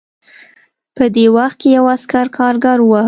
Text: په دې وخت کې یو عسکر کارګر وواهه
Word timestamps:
په 0.95 1.05
دې 1.15 1.25
وخت 1.35 1.57
کې 1.61 1.69
یو 1.77 1.85
عسکر 1.95 2.25
کارګر 2.37 2.77
وواهه 2.81 2.99